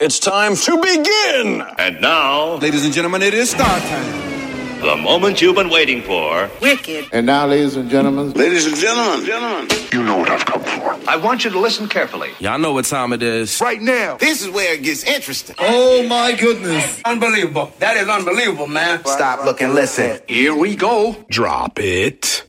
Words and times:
It's 0.00 0.18
time 0.18 0.56
to 0.56 0.80
begin! 0.80 1.60
And 1.78 2.00
now, 2.00 2.54
Ladies 2.54 2.84
and 2.84 2.92
gentlemen, 2.94 3.20
it 3.20 3.34
is 3.34 3.50
star 3.50 3.78
time. 3.80 4.80
the 4.80 4.96
moment 4.96 5.42
you've 5.42 5.56
been 5.56 5.68
waiting 5.68 6.00
for. 6.00 6.48
Wicked. 6.62 7.08
And 7.12 7.26
now, 7.26 7.46
ladies 7.46 7.76
and 7.76 7.90
gentlemen, 7.90 8.32
Ladies 8.32 8.64
and 8.66 8.76
gentlemen, 8.76 9.26
gentlemen, 9.26 9.68
You 9.92 10.02
know 10.02 10.16
what 10.16 10.30
I've 10.30 10.46
come 10.46 10.62
for. 10.62 10.98
I 11.06 11.16
want 11.16 11.44
you 11.44 11.50
to 11.50 11.58
listen 11.60 11.86
carefully. 11.86 12.30
Y'all 12.38 12.58
know 12.58 12.72
what 12.72 12.86
time 12.86 13.12
it 13.12 13.22
is. 13.22 13.60
Right 13.60 13.80
now. 13.82 14.16
this 14.16 14.40
is 14.40 14.48
where 14.48 14.72
it 14.72 14.82
gets 14.82 15.04
interesting. 15.04 15.56
Oh 15.58 16.02
my 16.08 16.32
goodness. 16.32 17.02
Unbelievable. 17.04 17.70
That 17.80 17.98
is 17.98 18.08
unbelievable, 18.08 18.68
man. 18.68 19.04
Stop, 19.04 19.44
look, 19.44 19.60
and 19.60 19.74
listen. 19.74 20.18
Here 20.28 20.54
we 20.54 20.76
go. 20.76 21.14
Drop 21.28 21.78
it. 21.78 22.46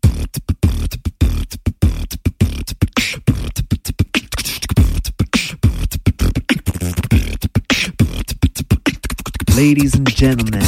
Ladies 9.55 9.96
and 9.96 10.10
gentlemen, 10.10 10.64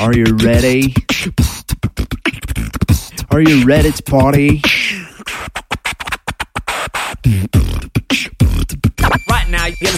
are 0.00 0.14
you 0.14 0.24
ready? 0.42 0.94
Are 3.30 3.40
you 3.40 3.64
ready 3.64 3.92
to 3.92 4.02
party? 4.04 4.62
Right 9.28 9.48
now, 9.48 9.66
you 9.66 9.88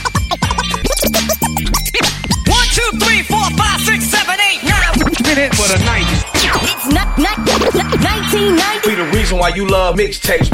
One, 2.46 2.66
two, 2.74 2.90
three, 2.98 3.22
four, 3.22 3.48
five, 3.56 3.80
six, 3.82 4.04
seven, 4.06 4.34
eight, 4.40 4.62
nine. 4.64 4.98
Minute 5.22 5.54
for 5.54 5.68
the 5.68 5.78
90s. 5.84 6.24
It's 6.64 6.86
not, 6.92 7.16
not, 7.18 7.38
not 7.38 7.60
1990. 8.02 8.88
Be 8.88 8.94
the 8.96 9.10
reason 9.16 9.38
why 9.38 9.50
you 9.50 9.68
love 9.68 9.94
mixtapes. 9.96 10.50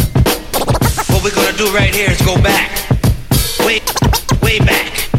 What 1.11 1.25
we're 1.25 1.35
gonna 1.35 1.57
do 1.57 1.73
right 1.75 1.95
here 1.95 2.11
is 2.11 2.21
go 2.23 2.35
back. 2.43 2.71
Way, 3.61 3.81
way 4.43 4.59
back. 4.59 4.67
Back, 4.67 5.01
back, 5.01 5.10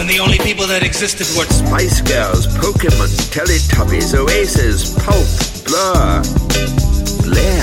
When 0.00 0.08
the 0.08 0.18
only 0.18 0.38
people 0.38 0.66
that 0.68 0.82
existed 0.82 1.26
were 1.36 1.44
Spice 1.44 2.00
Girls, 2.00 2.46
Pokemon, 2.46 3.12
Teletubbies, 3.28 4.16
Oasis, 4.16 4.96
Pulp, 4.96 5.28
Blur, 5.68 6.22
Blair. 7.28 7.60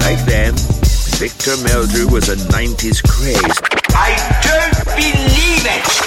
Back 0.00 0.24
then, 0.24 0.56
Victor 1.20 1.52
Meldrew 1.68 2.10
was 2.10 2.30
a 2.30 2.36
90s 2.36 3.04
craze. 3.04 3.60
I 3.94 4.16
don't 4.40 4.96
believe 4.96 5.66
it! 5.68 5.98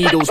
Needles. 0.00 0.30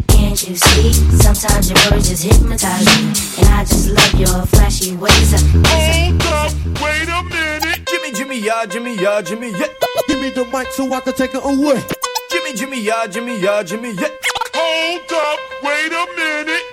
just 2.11 2.23
hypnotize 2.23 2.85
me. 2.85 3.07
And 3.39 3.47
I 3.55 3.63
just 3.63 3.87
love 3.89 4.19
your 4.19 4.45
flashy 4.47 4.97
ways. 4.97 5.31
Hold 5.31 6.21
up, 6.23 6.51
wait 6.81 7.07
a 7.07 7.23
minute. 7.23 7.87
Jimmy, 7.87 8.11
Jimmy, 8.11 8.39
yeah, 8.45 8.65
Jimmy, 8.65 8.95
yeah, 8.95 9.21
Jimmy, 9.21 9.51
yeah. 9.51 9.67
Give 10.09 10.19
me 10.19 10.29
the 10.29 10.43
mic 10.51 10.67
so 10.71 10.91
I 10.93 10.99
can 10.99 11.13
take 11.13 11.33
it 11.33 11.41
away. 11.41 11.81
Jimmy, 12.29 12.53
Jimmy, 12.53 12.81
yeah, 12.81 13.07
Jimmy, 13.07 13.39
yeah, 13.39 13.63
Jimmy, 13.63 13.93
yeah. 13.93 14.09
Hold 14.53 15.11
up, 15.13 15.39
wait 15.63 15.93
a 15.93 16.05
minute. 16.17 16.70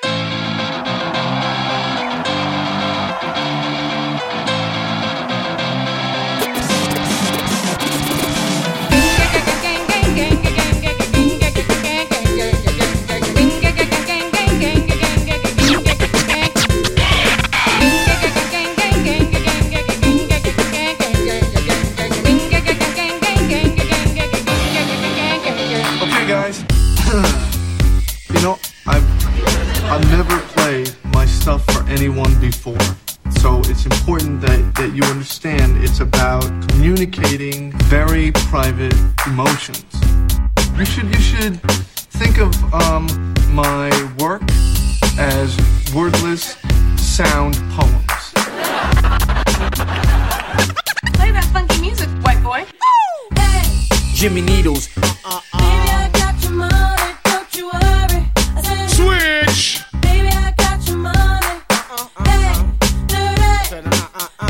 Anyone 31.88 32.38
before. 32.40 32.78
So 33.40 33.60
it's 33.66 33.84
important 33.86 34.40
that, 34.42 34.74
that 34.76 34.94
you 34.94 35.02
understand 35.04 35.82
it's 35.82 36.00
about 36.00 36.44
communicating 36.68 37.72
very 37.84 38.32
private 38.32 38.94
emotions. 39.26 39.84
You 40.76 40.84
should 40.84 41.06
you 41.06 41.20
should 41.20 41.60
think 42.20 42.38
of 42.38 42.52
um, 42.74 43.06
my 43.50 43.90
work 44.18 44.42
as 45.18 45.56
wordless 45.94 46.56
sound 46.96 47.54
poems. 47.76 48.32
Play 51.14 51.32
that 51.32 51.48
funky 51.52 51.80
music, 51.80 52.08
white 52.22 52.42
boy. 52.42 52.64
Jimmy 54.14 54.40
Needles. 54.40 54.88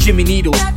Jimmy 0.08 0.24
Needles. 0.24 0.67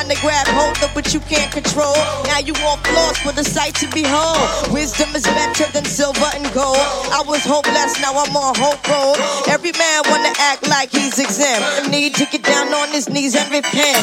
Trying 0.00 0.16
to 0.16 0.22
grab 0.24 0.48
hold 0.56 0.80
of 0.80 0.96
what 0.96 1.12
you 1.12 1.20
can't 1.28 1.52
control. 1.52 1.92
Now 2.24 2.40
you 2.40 2.56
want 2.64 2.80
flaws 2.88 3.20
for 3.20 3.36
the 3.36 3.44
sight 3.44 3.76
to 3.84 3.86
behold. 3.92 4.72
Wisdom 4.72 5.12
is 5.12 5.28
better 5.28 5.68
than 5.76 5.84
silver 5.84 6.24
and 6.40 6.48
gold. 6.56 6.80
I 7.12 7.20
was 7.28 7.44
hopeless, 7.44 8.00
now 8.00 8.16
I'm 8.16 8.32
on 8.32 8.56
hope 8.56 8.80
road. 8.88 9.20
Every 9.44 9.76
man 9.76 10.00
wanna 10.08 10.32
act 10.40 10.64
like 10.72 10.88
he's 10.88 11.20
exempt. 11.20 11.92
Need 11.92 12.16
to 12.16 12.24
get 12.32 12.40
down 12.40 12.72
on 12.72 12.88
his 12.96 13.12
knees 13.12 13.36
and 13.36 13.44
repent. 13.52 14.00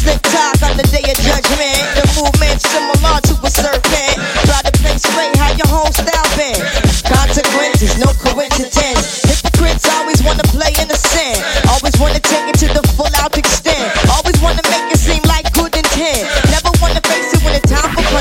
Slip 0.00 0.20
talk 0.28 0.60
on 0.64 0.76
the 0.76 0.84
day 0.92 1.04
of 1.08 1.16
judgment. 1.24 1.80
The 1.96 2.04
movement's 2.20 2.64
similar 2.68 3.20
to 3.20 3.34
a 3.40 3.48
serpent. 3.48 4.16
Try 4.44 4.60
to 4.60 4.72
play 4.76 4.96
straight, 5.00 5.36
how 5.40 5.56
your 5.56 5.68
whole 5.72 5.88
style 5.88 6.30
been. 6.36 6.60
Consequences, 7.08 7.96
no 7.96 8.12
coincidence. 8.20 9.24
Hypocrites 9.24 9.88
always 9.88 10.20
wanna 10.20 10.44
play 10.52 10.72
innocent. 10.76 11.40
Always 11.72 11.96
wanna 11.96 12.20
take 12.20 12.48
it 12.52 12.56
to 12.60 12.68
the 12.76 12.89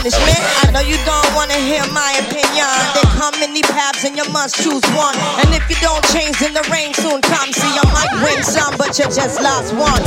punishment. 0.10 0.42
I 0.66 0.72
know 0.74 0.82
you 0.82 0.98
don't 1.06 1.30
wanna 1.36 1.54
hear 1.54 1.86
my 1.94 2.12
opinion. 2.26 2.66
There 2.94 3.10
come 3.14 3.34
many 3.40 3.62
paths 3.62 4.06
and 4.06 4.18
you 4.18 4.26
must 4.32 4.56
choose 4.56 4.84
one. 4.98 5.16
And 5.42 5.54
if 5.54 5.64
you 5.70 5.76
don't 5.82 6.04
change, 6.10 6.38
then 6.40 6.54
the 6.54 6.66
rain 6.72 6.94
soon 6.94 7.22
comes. 7.22 7.56
See, 7.56 7.70
you 7.70 7.86
might 7.94 8.10
win 8.26 8.44
some, 8.44 8.76
but 8.78 8.98
you 8.98 9.06
just 9.06 9.42
lost 9.42 9.74
one. 9.74 10.02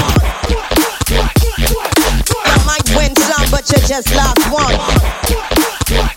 You 1.10 2.58
might 2.66 2.88
win 2.98 3.14
some, 3.14 3.46
but 3.50 3.64
you 3.70 3.78
just 3.86 4.10
lost 4.14 4.42
one. 4.50 4.74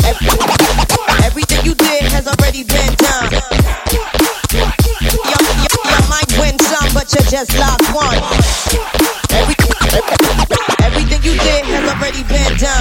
Every- 0.06 0.34
Everything 1.26 1.66
you 1.66 1.76
did 1.76 2.04
has 2.14 2.28
already 2.28 2.64
been 2.64 2.94
done. 2.96 3.30
You, 4.52 4.62
you, 5.12 5.70
you 5.94 6.02
might 6.10 6.32
win 6.40 6.58
some, 6.60 6.90
but 6.94 7.12
you 7.14 7.22
just 7.30 7.54
lost 7.60 7.86
one. 7.94 8.18
Every, 9.36 9.56
everything 10.82 11.22
you 11.24 11.38
did 11.38 11.66
has 11.66 11.84
already 11.92 12.24
been 12.24 12.56
done. 12.58 12.75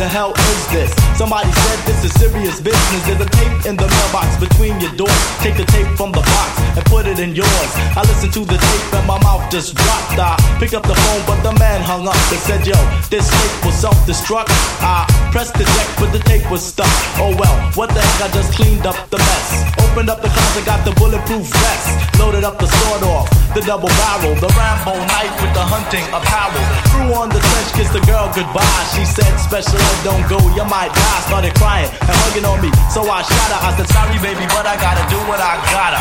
The 0.00 0.08
hell 0.08 0.32
is 0.32 0.64
this? 0.72 0.88
Somebody 1.12 1.52
said 1.52 1.78
this 1.84 2.00
is 2.08 2.12
serious 2.16 2.56
business. 2.56 3.04
There's 3.04 3.20
a 3.20 3.28
tape 3.36 3.68
in 3.68 3.76
the 3.76 3.84
mailbox 3.84 4.32
between 4.40 4.80
your 4.80 4.96
doors. 4.96 5.20
Take 5.44 5.60
the 5.60 5.68
tape 5.68 5.92
from 6.00 6.08
the 6.08 6.24
box 6.24 6.56
and 6.72 6.84
put 6.88 7.04
it 7.04 7.20
in 7.20 7.36
yours. 7.36 7.70
I 7.92 8.00
listened 8.08 8.32
to 8.32 8.48
the 8.48 8.56
tape 8.56 8.88
and 8.96 9.04
my 9.04 9.20
mouth 9.20 9.44
just 9.52 9.76
dropped. 9.76 10.16
I 10.16 10.40
picked 10.56 10.72
up 10.72 10.88
the 10.88 10.96
phone, 10.96 11.22
but 11.28 11.44
the 11.44 11.52
man 11.60 11.84
hung 11.84 12.08
up 12.08 12.16
and 12.32 12.40
said, 12.40 12.64
Yo, 12.64 12.80
this 13.12 13.28
tape 13.28 13.56
was 13.60 13.76
self-destruct. 13.76 14.48
I 14.80 15.04
pressed 15.36 15.52
the 15.60 15.68
deck, 15.68 15.88
but 16.00 16.16
the 16.16 16.22
tape 16.24 16.48
was 16.48 16.64
stuck. 16.64 16.88
Oh 17.20 17.36
well, 17.36 17.56
what 17.76 17.92
the 17.92 18.00
heck? 18.00 18.24
I 18.24 18.28
just 18.32 18.56
cleaned 18.56 18.88
up 18.88 18.96
the 19.12 19.20
mess. 19.20 19.68
Opened 19.84 20.08
up 20.08 20.24
the 20.24 20.32
closet, 20.32 20.64
got 20.64 20.80
the 20.88 20.96
bulletproof 20.96 21.44
vest. 21.44 22.16
Loaded 22.16 22.44
up 22.44 22.56
the 22.56 22.68
sword 22.72 23.04
off, 23.04 23.28
the 23.52 23.60
double 23.60 23.92
barrel, 24.00 24.32
the 24.40 24.48
Rambo 24.56 24.96
knife 25.12 25.36
with 25.44 25.52
the 25.52 25.64
hunting 25.64 26.08
apparel. 26.08 26.64
Threw 26.88 27.12
on 27.12 27.28
the 27.28 27.40
trench, 27.40 27.68
kissed 27.76 27.92
the 27.92 28.00
girl 28.08 28.32
goodbye. 28.32 28.84
She 28.96 29.04
said, 29.04 29.28
Special 29.36 29.89
ed, 29.90 30.04
don't 30.04 30.24
go, 30.28 30.38
you 30.54 30.64
might 30.64 30.92
die. 30.94 31.20
Started 31.26 31.54
crying 31.58 31.90
and 31.90 32.16
hugging 32.22 32.44
on 32.44 32.60
me, 32.62 32.70
so 32.90 33.02
I 33.10 33.22
shot 33.22 33.50
her. 33.50 33.60
I 33.66 33.70
said, 33.76 33.88
Sorry, 33.90 34.18
baby, 34.22 34.46
but 34.54 34.66
I 34.66 34.76
gotta 34.78 35.04
do 35.10 35.18
what 35.26 35.40
I 35.42 35.54
gotta. 35.74 36.00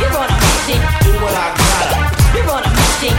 You're 0.00 0.12
gonna 0.12 0.36
miss 0.40 0.68
it. 0.72 0.82
Do 1.04 1.12
what 1.20 1.34
I 1.34 1.48
gotta. 1.52 1.96
You're 2.34 2.48
gonna 2.48 2.70
miss 2.72 3.02
it. 3.08 3.16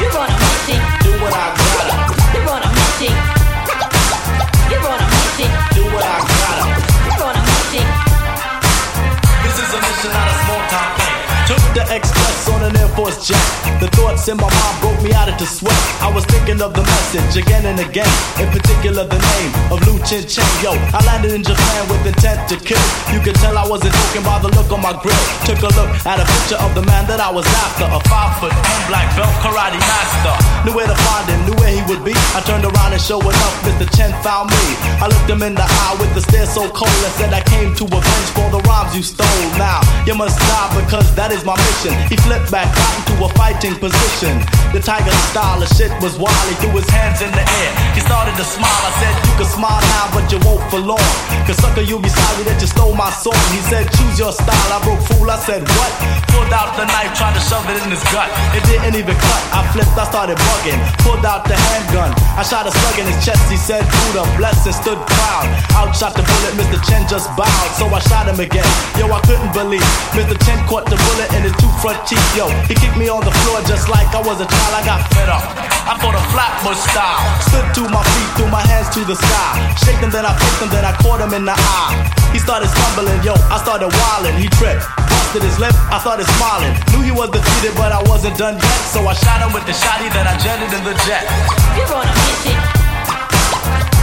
You're 0.00 0.14
gonna 0.16 0.36
miss 0.40 0.68
it. 0.74 0.82
Do 1.04 1.12
what 1.20 1.34
I 1.34 1.46
gotta. 1.60 1.96
You're 2.34 2.46
gonna 2.48 2.70
miss 2.72 3.00
it. 3.08 3.16
You're 4.70 4.84
gonna 4.84 5.06
miss 5.12 5.38
it. 5.44 5.52
Do 5.76 5.82
what 5.92 6.04
I 6.04 6.18
gotta. 6.24 6.66
You're 7.04 7.20
gonna 7.20 7.42
miss 7.48 7.72
it. 7.80 7.88
This 9.44 9.56
is 9.60 9.70
a 9.74 9.78
mission, 9.80 10.10
not 10.12 10.26
a 10.28 10.34
small 10.44 10.62
time 10.72 10.92
thing. 10.98 11.29
Took 11.50 11.66
the 11.74 11.82
express 11.90 12.46
on 12.54 12.62
an 12.62 12.78
Air 12.78 12.86
Force 12.94 13.26
jet. 13.26 13.42
The 13.82 13.90
thoughts 13.98 14.30
in 14.30 14.38
my 14.38 14.46
mind 14.46 14.76
broke 14.78 15.02
me 15.02 15.10
out 15.10 15.26
into 15.26 15.42
sweat. 15.42 15.74
I 15.98 16.06
was 16.14 16.22
thinking 16.30 16.62
of 16.62 16.78
the 16.78 16.86
message 16.86 17.42
again 17.42 17.66
and 17.66 17.74
again. 17.82 18.06
In 18.38 18.46
particular, 18.54 19.02
the 19.02 19.18
name 19.18 19.50
of 19.74 19.82
Lu 19.82 19.98
Chin 20.06 20.22
Chen. 20.30 20.46
Yo, 20.62 20.78
I 20.94 21.02
landed 21.10 21.34
in 21.34 21.42
Japan 21.42 21.90
with 21.90 22.06
intent 22.06 22.46
to 22.54 22.56
kill. 22.62 22.78
You 23.10 23.18
could 23.18 23.34
tell 23.42 23.58
I 23.58 23.66
wasn't 23.66 23.90
joking 23.98 24.22
by 24.22 24.38
the 24.38 24.46
look 24.54 24.70
on 24.70 24.78
my 24.78 24.94
grill. 25.02 25.18
Took 25.42 25.66
a 25.66 25.74
look 25.74 25.90
at 26.06 26.22
a 26.22 26.26
picture 26.38 26.60
of 26.62 26.70
the 26.78 26.86
man 26.86 27.10
that 27.10 27.18
I 27.18 27.34
was 27.34 27.42
after. 27.66 27.82
A 27.90 27.98
five 28.06 28.30
foot 28.38 28.54
ten 28.54 28.80
black 28.86 29.10
belt 29.18 29.34
karate 29.42 29.74
master. 29.82 30.36
Knew 30.62 30.74
where 30.78 30.86
to 30.86 30.94
find 31.02 31.26
him, 31.26 31.50
knew 31.50 31.58
where 31.58 31.74
he 31.74 31.82
would 31.90 32.06
be. 32.06 32.14
I 32.38 32.46
turned 32.46 32.62
around 32.62 32.94
and 32.94 33.02
showing 33.02 33.26
up, 33.26 33.54
Mr. 33.66 33.90
Chen 33.98 34.14
found 34.22 34.54
me. 34.54 34.64
I 35.02 35.10
looked 35.10 35.26
him 35.26 35.42
in 35.42 35.58
the 35.58 35.66
eye 35.66 35.98
with 35.98 36.14
the 36.14 36.22
stare 36.22 36.46
so 36.46 36.70
cold 36.70 36.94
and 37.02 37.14
said 37.18 37.34
I 37.34 37.42
came 37.42 37.74
to 37.74 37.84
avenge 37.90 38.30
for 38.38 38.46
the 38.54 38.62
rhymes 38.70 38.94
you 38.94 39.02
stole. 39.02 39.50
Now 39.58 39.82
you 40.06 40.14
must 40.14 40.38
die 40.38 40.70
because 40.78 41.10
that 41.18 41.34
is 41.34 41.39
my 41.44 41.56
mission. 41.56 41.94
He 42.08 42.16
flipped 42.26 42.50
back 42.50 42.68
out 42.68 42.92
into 43.00 43.14
a 43.24 43.28
fighting 43.38 43.74
position. 43.76 44.40
The 44.74 44.80
tiger 44.80 45.10
style 45.30 45.62
of 45.62 45.68
shit 45.74 45.90
was 45.98 46.18
wild. 46.18 46.46
He 46.46 46.54
threw 46.62 46.74
his 46.76 46.88
hands 46.90 47.22
in 47.22 47.30
the 47.32 47.42
air. 47.42 47.70
He 47.96 48.00
started 48.00 48.36
to 48.36 48.44
smile. 48.44 48.82
I 48.86 48.92
said, 49.00 49.14
You 49.26 49.34
can 49.40 49.48
smile 49.50 49.82
now, 49.82 50.06
but 50.14 50.24
you 50.30 50.38
won't 50.46 50.62
for 50.70 50.78
long. 50.78 51.10
Cause 51.46 51.58
sucker, 51.58 51.82
you'll 51.82 52.02
be 52.02 52.12
sorry 52.12 52.44
that 52.46 52.60
you 52.60 52.68
stole 52.68 52.94
my 52.94 53.10
song. 53.10 53.38
He 53.50 53.60
said, 53.66 53.88
Choose 53.96 54.18
your 54.18 54.32
style. 54.32 54.70
I 54.70 54.78
broke 54.84 55.02
fool. 55.10 55.26
I 55.30 55.38
said, 55.42 55.64
What? 55.74 55.92
Pulled 56.30 56.52
out 56.54 56.76
the 56.78 56.86
knife, 56.86 57.16
tried 57.18 57.34
to 57.34 57.42
shove 57.42 57.66
it 57.66 57.78
in 57.82 57.90
his 57.90 58.02
gut. 58.14 58.30
It 58.54 58.62
didn't 58.68 58.94
even 58.94 59.16
cut. 59.16 59.42
I 59.50 59.66
flipped, 59.72 59.96
I 59.96 60.06
started 60.06 60.38
bugging. 60.38 60.78
Pulled 61.02 61.26
out 61.26 61.48
the 61.48 61.56
handgun. 61.56 62.14
I 62.36 62.42
shot 62.46 62.68
a 62.68 62.72
slug 62.72 62.96
in 63.02 63.06
his 63.10 63.18
chest. 63.24 63.42
He 63.50 63.58
said, 63.58 63.82
Buddha, 63.86 64.28
bless 64.36 64.66
and 64.66 64.74
stood 64.74 64.98
proud. 64.98 65.46
Outshot 65.74 66.14
the 66.14 66.22
bullet. 66.22 66.52
Mr. 66.58 66.78
Chen 66.86 67.06
just 67.08 67.26
bowed. 67.34 67.70
So 67.74 67.90
I 67.90 67.98
shot 68.06 68.28
him 68.28 68.38
again. 68.38 68.66
Yo, 68.94 69.10
I 69.10 69.18
couldn't 69.26 69.50
believe. 69.50 69.86
Mr. 70.14 70.38
Chen 70.46 70.58
caught 70.70 70.86
the 70.86 70.98
bullet 70.98 71.29
in 71.34 71.42
his 71.46 71.54
two 71.58 71.70
front 71.80 71.98
teeth. 72.06 72.22
Yo, 72.36 72.48
he 72.66 72.74
kicked 72.74 72.96
me 72.96 73.08
on 73.08 73.22
the 73.24 73.34
floor 73.44 73.62
just 73.66 73.88
like 73.88 74.08
I 74.14 74.20
was 74.22 74.40
a 74.40 74.48
child. 74.48 74.72
I 74.74 74.82
got 74.84 75.00
fed 75.14 75.28
up. 75.28 75.44
I 75.90 75.98
thought 75.98 76.14
a 76.14 76.22
Flatbush 76.30 76.78
style. 76.92 77.20
Stood 77.50 77.66
to 77.78 77.82
my 77.90 78.02
feet, 78.14 78.30
threw 78.36 78.48
my 78.50 78.62
hands 78.62 78.90
to 78.94 79.02
the 79.02 79.16
sky. 79.16 79.54
Shake 79.82 79.98
him, 79.98 80.10
then 80.10 80.26
I 80.26 80.32
picked 80.36 80.60
him, 80.62 80.70
then 80.70 80.84
I 80.84 80.92
caught 81.02 81.20
him 81.20 81.32
in 81.34 81.44
the 81.44 81.56
eye. 81.56 81.94
He 82.30 82.38
started 82.38 82.68
stumbling, 82.70 83.18
yo, 83.26 83.34
I 83.50 83.58
started 83.58 83.90
wilding. 83.90 84.38
He 84.38 84.46
tripped, 84.54 84.86
busted 85.10 85.42
his 85.42 85.58
lip, 85.58 85.74
I 85.90 85.98
started 85.98 86.26
smiling. 86.38 86.74
Knew 86.94 87.02
he 87.02 87.10
was 87.10 87.30
defeated, 87.30 87.74
but 87.74 87.90
I 87.90 88.02
wasn't 88.06 88.38
done 88.38 88.54
yet. 88.54 88.80
So 88.90 89.02
I 89.06 89.14
shot 89.14 89.42
him 89.42 89.50
with 89.50 89.66
the 89.66 89.74
shotty, 89.74 90.10
then 90.14 90.26
I 90.26 90.34
jetted 90.38 90.70
in 90.70 90.82
the 90.86 90.94
jet. 91.06 91.26
You're 91.74 91.90
gonna 91.90 92.10
miss 92.10 92.54
it. 92.54 92.60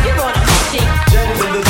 You're 0.04 0.18
gonna 0.20 0.44
miss 0.44 0.82
it. 0.82 0.88
Jetted 1.08 1.40
in 1.40 1.52
the 1.56 1.67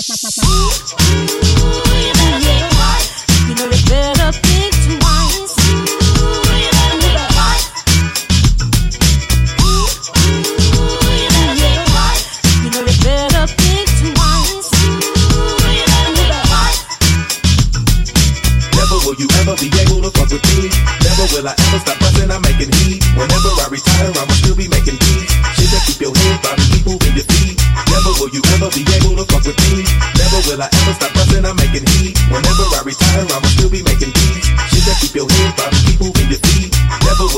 pa, 0.00 0.14
pa, 0.22 0.28
pa, 0.36 0.42
pa. 0.42 0.49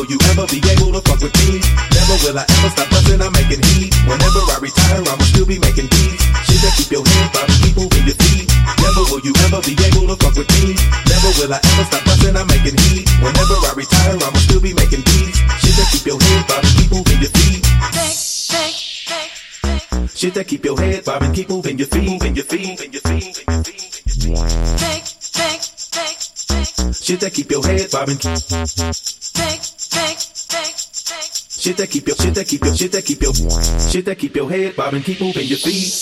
Will 0.02 0.11
you 0.11 0.18
ever 0.35 0.47
be 0.50 0.59
able 0.66 0.90
to 0.90 1.00
fuck 1.06 1.23
with 1.23 1.30
me. 1.47 1.62
Never 1.94 2.16
will 2.26 2.35
I 2.35 2.42
ever 2.42 2.71
stop 2.75 2.90
busting, 2.90 3.23
I'm 3.23 3.30
making 3.38 3.62
heat. 3.71 3.94
Whenever 4.02 4.42
I 4.50 4.59
retire, 4.59 4.99
I'ma 4.99 5.23
still 5.30 5.47
be 5.47 5.62
making 5.62 5.87
beats. 5.87 6.26
Shit 6.42 6.59
that 6.59 6.75
keep 6.75 6.90
your 6.90 7.06
head 7.06 7.30
bobbing, 7.30 7.54
keep 7.62 7.78
moving 7.78 8.04
your 8.11 8.18
feet. 8.18 8.50
Never 8.82 9.02
will 9.06 9.23
you 9.23 9.30
ever 9.47 9.62
be 9.62 9.78
able 9.78 10.11
to 10.11 10.18
fuck 10.18 10.35
with 10.35 10.50
me. 10.59 10.75
Never 11.06 11.30
will 11.38 11.54
I 11.54 11.62
ever 11.62 11.85
stop 11.87 12.02
busting, 12.02 12.35
I'm 12.35 12.50
making 12.50 12.75
heat. 12.82 13.06
Whenever 13.23 13.56
I 13.62 13.71
retire, 13.78 14.18
I'ma 14.18 14.40
still 14.42 14.59
be 14.59 14.75
making 14.75 15.06
beats. 15.06 15.38
Shit 15.62 15.75
that 15.78 15.87
keep 15.94 16.02
your 16.11 16.18
head 16.18 16.50
bobbing, 16.50 16.75
keep 16.75 16.90
moving 16.90 17.21
your 17.23 17.30
feet. 17.38 17.62
Shit 20.18 20.35
that 20.35 20.47
keep 20.50 20.64
your 20.66 20.78
head 20.82 21.04
bobbing, 21.06 21.30
keep 21.30 21.47
moving 21.47 21.78
your 21.78 21.87
feet, 21.87 22.11
moving 22.11 22.35
your 22.35 22.47
feet, 22.50 22.66
moving 22.75 22.90
your 22.90 23.02
feet, 23.06 23.38
moving 23.47 23.47
your 23.47 23.62
feet. 23.62 24.02
Shit 26.90 27.21
that 27.21 27.30
keep 27.35 27.50
your 27.50 27.62
head 27.62 27.90
bobbing. 27.90 28.18
Shit 29.92 31.76
that 31.76 31.90
keep 31.90 32.06
your, 32.06 32.16
shit 32.16 32.34
that 32.34 32.46
keep 32.49 32.64
your, 32.64 32.75
shit 32.75 32.92
that 32.92 33.04
keep 33.04 33.20
your, 33.20 33.34
shit 33.90 34.04
that 34.06 34.16
keep 34.18 34.34
your 34.34 34.49
head 34.49 34.75
bobbing, 34.75 35.02
keep 35.02 35.20
moving 35.20 35.46
your 35.46 35.58
feet. 35.58 35.92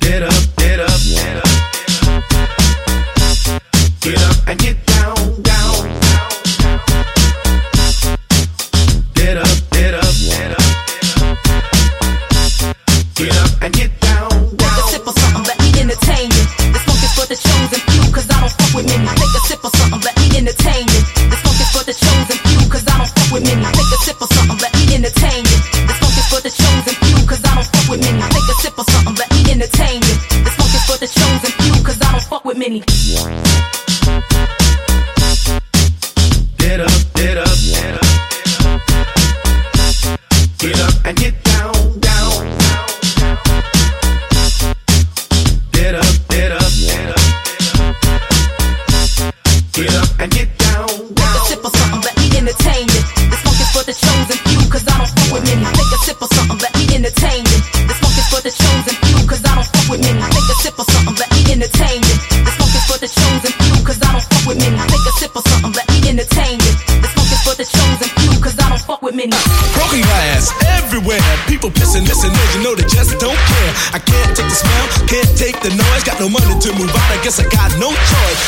Get 0.00 0.22
up, 0.24 0.34
get 0.56 0.80
up, 0.80 1.00
get 1.06 1.36
up. 1.36 1.44
Get 4.00 4.18
up 4.18 4.48
and 4.48 4.58
get 4.58 4.84
down, 4.86 5.42
down. 5.42 5.86
Down. 6.10 6.30
Get 9.14 9.36
up, 9.38 9.48
get 9.70 9.94
up, 9.94 10.14
get 10.18 10.50
up. 10.50 10.62
Get 13.14 13.36
up 13.38 13.62
and 13.62 13.72
get 13.72 14.00
down, 14.00 14.30
Take 14.58 14.68
a 14.68 14.82
sip 14.90 15.06
of 15.06 15.14
something, 15.16 15.44
let 15.44 15.58
me 15.60 15.80
entertain 15.80 16.28
you. 16.28 16.44
This 16.72 16.82
funk 16.82 17.00
for 17.14 17.26
the 17.26 17.36
chosen 17.36 17.80
few, 17.86 18.12
cause 18.12 18.28
I 18.28 18.40
don't 18.40 18.50
fuck 18.50 18.74
with 18.74 18.86
many. 18.88 19.21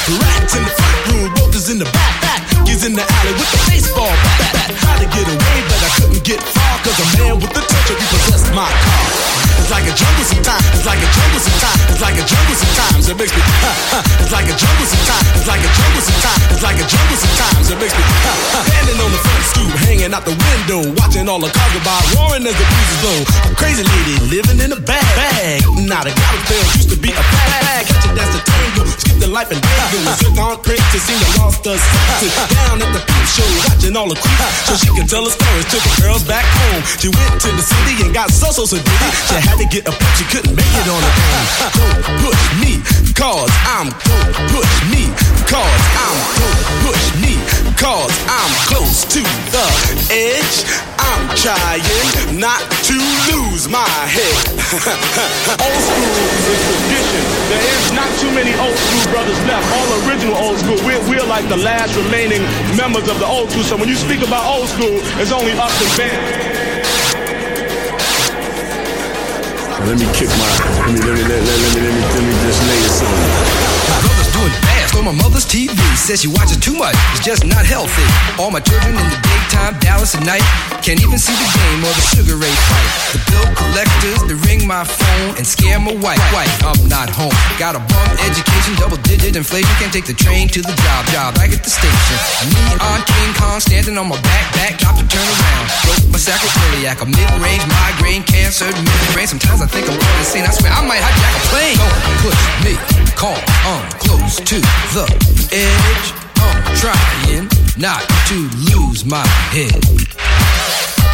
Rats 0.04 0.52
in 0.52 0.60
the 0.60 0.68
front 0.68 1.00
room, 1.08 1.32
roaches 1.40 1.72
in 1.72 1.78
the 1.80 1.88
back. 1.88 2.20
back. 2.20 2.44
He's 2.68 2.84
in 2.84 2.92
the 2.92 3.00
alley 3.00 3.32
with 3.40 3.48
the 3.48 3.60
baseball 3.72 4.12
bat. 4.36 4.52
Tried 4.76 5.00
to 5.00 5.08
get 5.08 5.24
away, 5.24 5.56
but 5.64 5.80
I 5.80 5.90
couldn't 5.96 6.20
get 6.20 6.44
far. 6.44 6.76
Cause 6.84 7.00
a 7.00 7.06
man 7.16 7.40
with 7.40 7.48
the 7.56 7.64
touch 7.64 7.88
of 7.88 7.96
repossessed 7.96 8.52
my 8.52 8.68
car. 8.68 9.04
It's 9.64 9.72
like 9.72 9.88
a 9.88 9.96
jungle 9.96 10.26
sometimes. 10.28 10.60
It's 10.76 10.84
like 10.84 11.00
a 11.00 11.08
jungle 11.08 11.40
sometimes. 11.40 11.80
It's 11.88 12.02
like 12.04 12.16
a 12.20 12.24
jungle 12.28 12.52
sometimes. 12.52 13.02
It 13.08 13.16
makes 13.16 13.32
me 13.32 13.40
ha 13.64 13.72
ha. 13.96 13.98
It's 14.20 14.28
like 14.28 14.44
a 14.44 14.56
jungle 14.60 14.88
sometimes. 14.92 15.24
It's 15.40 15.48
like 15.48 15.64
a 15.64 15.70
jungle 15.72 16.02
sometimes. 16.04 16.42
It's 16.52 16.64
like 16.68 16.78
a 16.84 16.84
jungle 16.84 17.18
sometimes. 17.24 17.64
It 17.72 17.78
makes 17.80 17.94
me 17.96 18.04
ha 18.04 18.32
ha. 18.52 18.60
Standing 18.60 19.00
on 19.00 19.08
the 19.08 19.20
front 19.24 19.44
stoop, 19.48 19.72
hanging 19.88 20.12
out 20.12 20.28
the 20.28 20.36
window, 20.36 20.84
watching 21.00 21.32
all 21.32 21.40
the 21.40 21.48
cars 21.48 21.72
go 21.72 21.80
by, 21.80 21.96
roaring 22.12 22.44
as 22.44 22.52
the 22.52 22.66
breeze 22.68 22.92
is 22.92 23.00
blow. 23.00 23.18
A 23.24 23.50
crazy 23.56 23.88
lady 23.88 24.20
living 24.28 24.60
in 24.60 24.68
a 24.68 24.80
bag. 24.84 25.00
bag. 25.16 25.64
Not 25.88 26.04
a 26.04 26.12
garbage 26.12 26.44
pail 26.44 26.64
used 26.76 26.92
to 26.92 27.00
be 27.00 27.08
a 27.08 27.24
bag. 27.24 27.88
Catch 27.88 28.04
it, 28.04 28.12
that's 28.12 28.36
the 28.36 28.44
tango. 28.74 28.90
Skip 28.90 29.18
the 29.18 29.26
life 29.26 29.50
and 29.50 29.60
dango. 29.62 29.98
Took 30.18 30.38
on 30.38 30.56
crazy, 30.62 30.98
seen 30.98 31.18
the 31.18 31.28
lost 31.38 31.66
us. 31.66 31.80
Down 32.50 32.82
at 32.82 32.90
the 32.92 33.00
peep 33.06 33.26
show, 33.26 33.46
watching 33.62 33.96
all 33.96 34.08
the 34.08 34.18
creeps, 34.18 34.66
so 34.66 34.74
she 34.76 34.90
can 34.94 35.06
tell 35.06 35.24
her 35.24 35.30
stories. 35.30 35.66
Took 35.70 35.82
the 35.82 36.02
girls 36.02 36.24
back 36.24 36.44
home. 36.44 36.82
She 36.98 37.08
went 37.08 37.40
to 37.42 37.50
the 37.54 37.62
city 37.62 38.02
and 38.04 38.14
got 38.14 38.30
so 38.30 38.50
so 38.50 38.64
so 38.66 38.76
dizzy. 38.76 39.08
She 39.30 39.36
had 39.38 39.56
to 39.58 39.66
get 39.66 39.86
a 39.88 39.92
pump, 39.94 40.14
she 40.18 40.24
couldn't 40.26 40.54
make 40.54 40.74
it 40.74 40.86
on 40.88 41.00
her 41.00 41.14
own. 41.14 41.46
Don't 41.78 42.18
push 42.26 42.42
me, 42.60 42.72
cause 43.14 43.50
I'm 43.66 43.88
don't 43.90 44.48
push 44.50 44.72
me, 44.90 45.02
cause 45.46 45.82
I'm 45.94 46.16
don't 46.38 46.60
push 46.90 47.04
me, 47.22 47.32
cause 47.78 48.12
I'm 48.30 48.52
close 48.70 49.04
to 49.14 49.22
the 49.50 49.66
edge. 50.10 50.56
I'm 50.98 51.24
trying 51.36 52.38
not 52.38 52.62
to 52.90 52.96
lose 53.30 53.68
my 53.68 53.86
head. 54.08 54.38
old 55.64 55.82
school 55.82 56.14
is 56.50 56.60
tradition. 56.66 57.22
There 57.50 57.64
is 57.64 57.92
not 57.92 58.10
too 58.18 58.30
many 58.34 58.52
old 58.58 58.76
school 58.76 59.04
brothers 59.10 59.40
left. 59.46 59.66
All 59.74 59.88
original 60.06 60.36
old 60.36 60.58
school. 60.58 60.78
We're, 60.86 61.02
we're 61.08 61.26
like 61.26 61.48
the 61.48 61.58
last 61.58 61.94
remaining 61.96 62.42
members 62.76 63.08
of 63.08 63.18
the 63.18 63.26
old 63.26 63.50
school. 63.50 63.64
So 63.64 63.76
when 63.76 63.88
you 63.88 63.96
speak 63.96 64.22
about 64.22 64.46
old 64.46 64.68
school, 64.68 64.98
it's 65.20 65.32
only 65.32 65.52
us 65.52 65.74
and 65.78 65.92
Ben. 65.98 66.18
Let 69.84 69.98
me 69.98 70.06
kick 70.16 70.30
my. 70.40 70.48
Let 70.86 70.94
me 70.94 71.00
let 71.00 71.14
me 71.14 71.22
let, 71.28 71.42
let, 71.44 71.58
let 71.60 71.74
me 71.74 71.80
let 71.80 71.92
me 71.92 72.00
let 72.00 72.22
me 72.24 72.32
just 72.40 72.60
lay 72.64 72.80
it 72.80 72.92
something. 72.96 73.30
My 73.90 74.00
brother's 74.00 74.32
doing 74.32 74.54
fast 74.64 74.73
on 74.96 75.04
my 75.04 75.14
mother's 75.14 75.46
TV. 75.46 75.74
Says 75.94 76.22
she 76.22 76.28
watches 76.28 76.58
too 76.58 76.74
much, 76.74 76.94
it's 77.14 77.24
just 77.24 77.44
not 77.44 77.64
healthy. 77.64 78.04
All 78.38 78.50
my 78.50 78.60
children 78.60 78.96
in 78.96 79.06
the 79.08 79.20
daytime, 79.22 79.78
Dallas 79.80 80.14
at 80.14 80.24
night. 80.26 80.44
Can't 80.82 81.00
even 81.00 81.18
see 81.18 81.32
the 81.32 81.48
game 81.56 81.80
or 81.80 81.92
the 81.94 82.04
Sugar 82.12 82.36
Ray 82.36 82.52
fight. 82.68 82.90
The 83.16 83.20
bill 83.30 83.48
collectors, 83.56 84.20
they 84.28 84.36
ring 84.48 84.66
my 84.66 84.84
phone 84.84 85.36
and 85.40 85.46
scare 85.46 85.80
my 85.80 85.94
wife. 85.98 86.20
Wife, 86.32 86.52
I'm 86.64 86.80
not 86.88 87.08
home. 87.08 87.32
Got 87.56 87.76
a 87.76 87.82
bum 87.82 88.10
education, 88.28 88.76
double 88.76 89.00
digit 89.06 89.36
inflation. 89.36 89.70
Can't 89.80 89.92
take 89.92 90.04
the 90.04 90.16
train 90.16 90.48
to 90.52 90.60
the 90.60 90.74
job. 90.84 91.00
Job 91.08 91.34
back 91.34 91.50
at 91.52 91.62
the 91.64 91.72
station. 91.72 92.18
Me 92.52 92.64
on 92.84 93.00
King 93.04 93.30
Kong 93.38 93.58
standing 93.60 93.96
on 93.96 94.08
my 94.08 94.20
back, 94.20 94.46
back, 94.52 94.72
top 94.76 94.96
to 95.00 95.04
turn 95.08 95.24
around. 95.24 95.64
Broke 95.88 96.06
my 96.12 96.20
sacroiliac, 96.20 97.00
a 97.00 97.06
mid-range 97.08 97.64
migraine, 97.64 98.22
cancer, 98.24 98.68
mid-brain. 98.68 99.26
Sometimes 99.26 99.62
I 99.62 99.66
think 99.66 99.88
I'm 99.88 99.96
going 99.96 100.18
insane. 100.20 100.44
I 100.44 100.52
swear 100.52 100.72
I 100.72 100.84
might 100.84 101.00
hijack 101.00 101.32
a 101.32 101.42
plane. 101.48 101.76
Don't 101.80 102.18
push 102.20 102.40
me, 102.64 102.74
call, 103.16 103.38
I'm 103.64 103.90
close 103.98 104.36
to 104.36 104.58
the 104.94 105.06
edge. 105.52 106.06
I'm 106.36 106.62
trying 106.76 107.48
not 107.78 108.02
to 108.28 108.36
lose 108.70 109.04
my 109.04 109.26
head. 109.54 109.74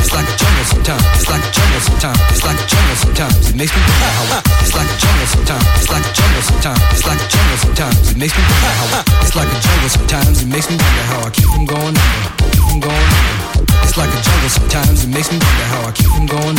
It's 0.01 0.13
like 0.17 0.25
a 0.25 0.37
jungle 0.37 0.65
sometimes. 0.65 1.05
It's 1.17 1.29
like 1.29 1.45
a 1.45 1.53
jungle 1.53 1.81
sometimes. 1.81 2.21
It's 2.33 2.45
like 2.45 2.59
a 2.59 2.67
jungle 2.67 2.97
sometimes. 2.97 3.51
It 3.51 3.57
makes 3.57 3.73
me 3.77 3.81
wonder 3.85 4.11
how. 4.17 4.43
It's 4.65 4.75
like 4.75 4.89
a 4.89 4.97
jungle 4.97 5.29
sometimes. 5.29 5.67
It's 5.77 5.91
like 5.93 6.05
a 6.05 6.13
jungle 6.13 6.43
sometimes. 6.43 6.83
It's 6.91 7.07
like 7.07 7.21
a 7.21 7.29
jungle 7.29 7.59
sometimes. 7.61 8.11
It 8.11 8.17
makes 8.17 8.35
me 8.35 8.43
wonder 8.49 8.73
how 8.81 8.89
It's 9.23 9.37
like 9.37 9.51
a 9.53 9.59
jungle 9.61 9.91
sometimes. 9.93 10.43
It 10.43 10.49
makes 10.49 10.69
me 10.71 10.77
wonder 10.81 11.05
how 11.05 11.21
I 11.21 11.31
keep 11.31 11.49
from 11.53 11.65
going 11.69 11.95
under. 11.95 12.29
Keep 12.51 12.65
from 12.65 12.81
going 12.81 12.97
under. 12.97 13.41
It's 13.85 13.97
like 13.97 14.11
a 14.11 14.21
jungle 14.25 14.51
sometimes. 14.51 15.05
It 15.05 15.13
makes 15.13 15.29
me 15.31 15.39
wonder 15.39 15.67
how 15.69 15.81
I 15.89 15.93
keep 15.93 16.11
from 16.11 16.27
going 16.27 16.50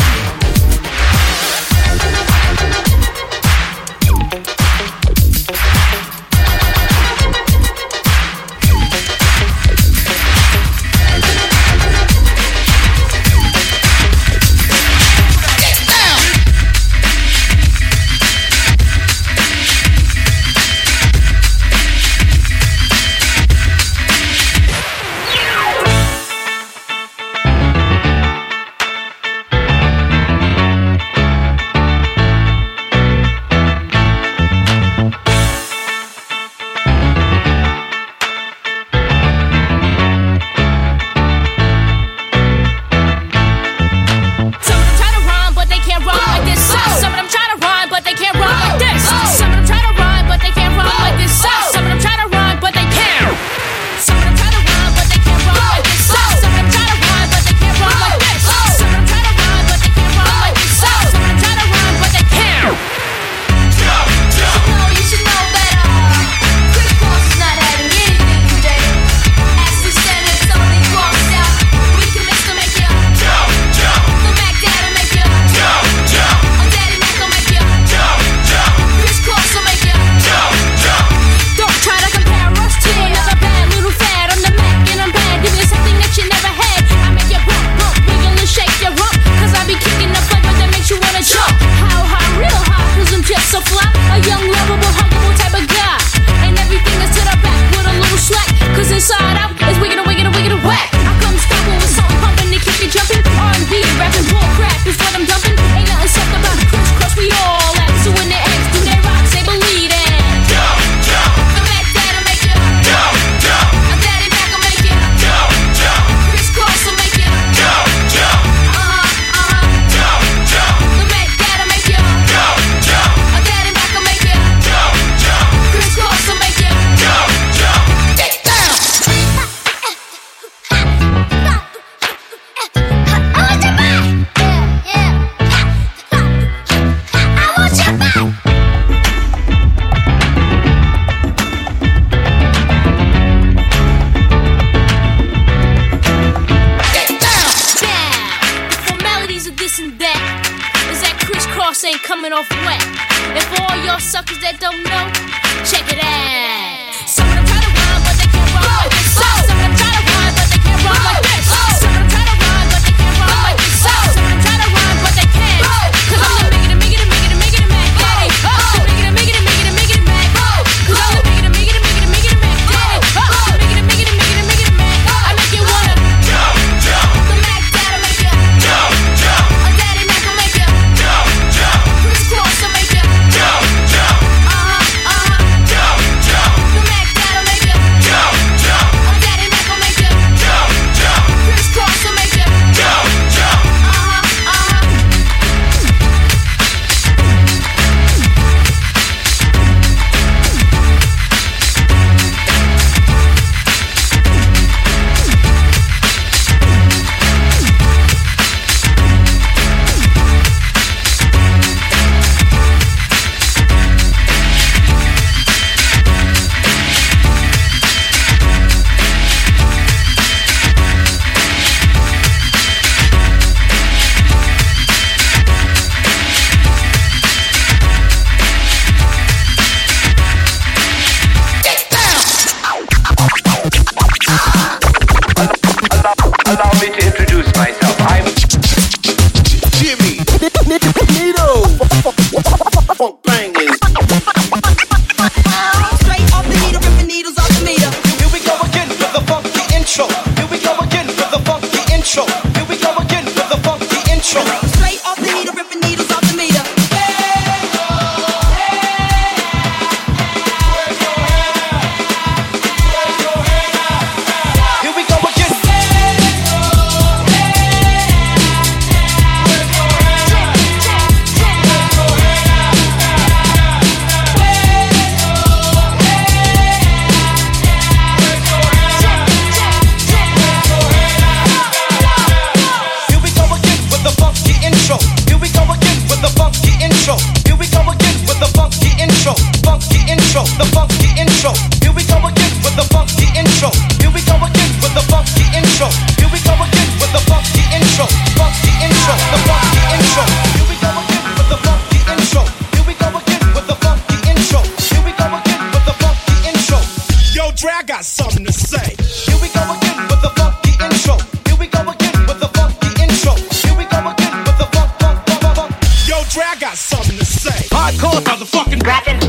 got 307.92 308.06
something 308.06 308.46
to 308.46 308.54
say. 308.54 308.96
Here 309.04 309.36
we 309.42 309.50
go 309.52 309.60
again 309.76 310.08
with 310.08 310.22
the 310.22 310.32
funky 310.40 310.72
intro. 310.80 311.18
Here 311.44 311.60
we 311.60 311.68
go 311.68 311.82
again 311.82 312.16
with 312.26 312.40
the 312.40 312.48
funky 312.56 312.88
intro. 313.04 313.36
Here 313.36 313.76
we 313.76 313.84
go 313.84 314.00
again 314.08 314.32
with 314.48 314.58
the 314.58 314.68
funk, 314.72 314.92
funk, 315.02 315.20
funk, 315.28 315.56
funk. 315.58 315.72
Yo, 316.08 316.24
drag 316.32 316.62
got 316.62 316.78
something 316.78 317.18
to 317.18 317.26
say. 317.26 317.68
Hardcore 317.68 318.24
motherfucking 318.24 318.82
rapping. 318.88 319.20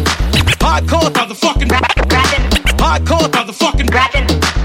Hardcore 0.62 1.10
motherfucking 1.10 1.72
rapping. 1.72 2.44
Hardcore 2.78 3.26
motherfucking 3.34 3.90
rapping. 3.90 4.61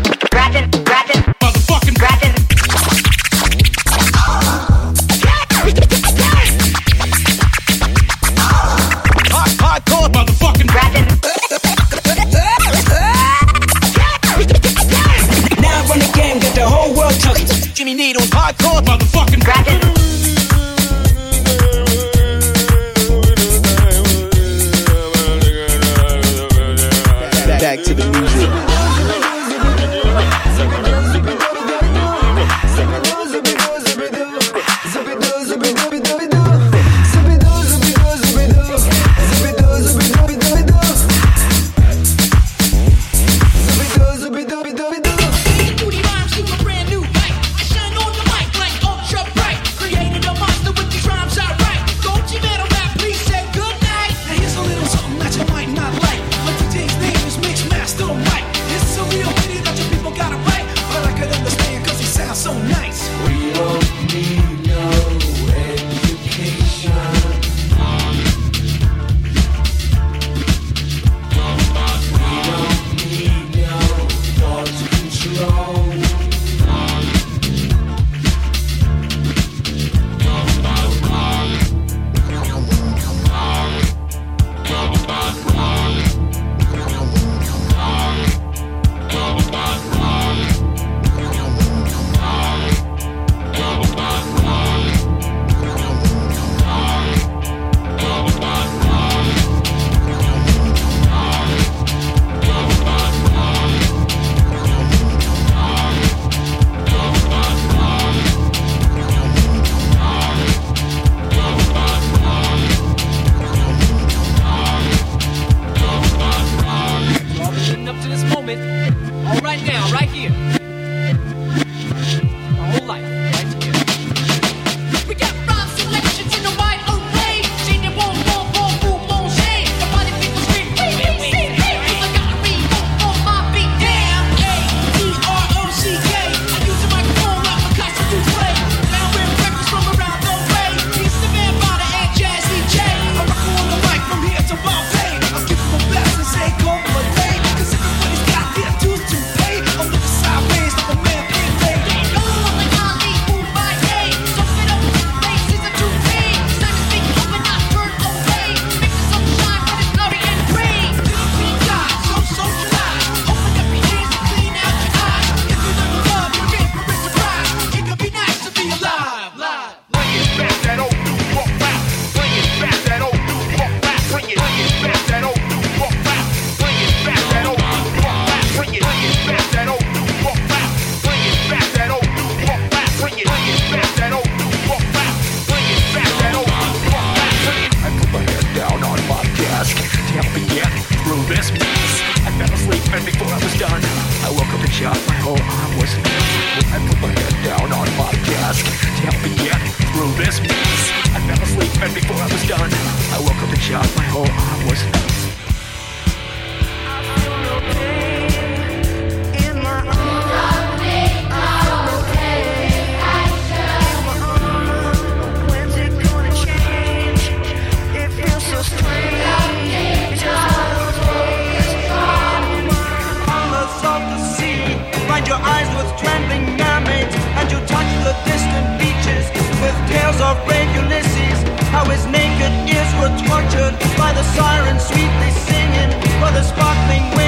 brave 230.46 230.70
Ulysses, 230.76 231.40
how 231.74 231.86
his 231.86 232.06
naked 232.08 232.52
ears 232.70 232.92
were 233.00 233.14
tortured 233.26 233.74
by 233.98 234.12
the 234.14 234.24
sirens 234.36 234.84
sweetly 234.84 235.32
singing 235.48 235.92
by 236.22 236.32
the 236.32 236.44
sparkling 236.44 237.06
wind. 237.16 237.27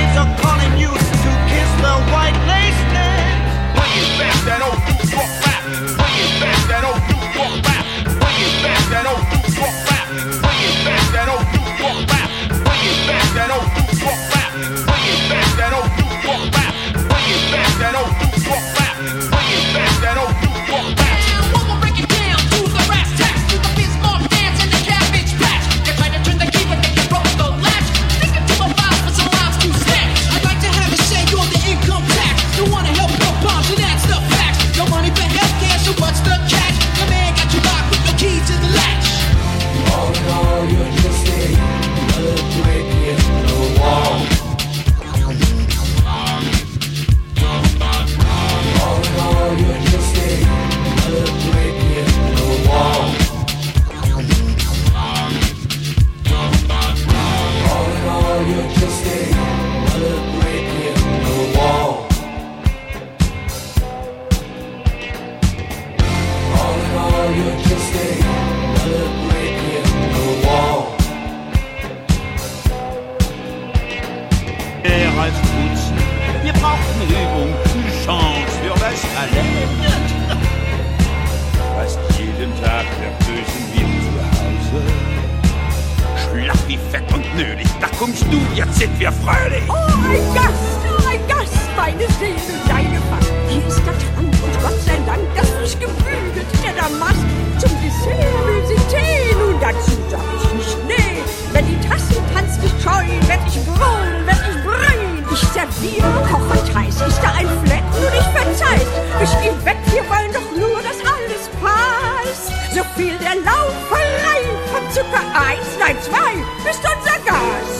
Hi, 116.31 116.35
bist 116.63 116.79
unser 116.83 117.19
Gast. 117.25 117.78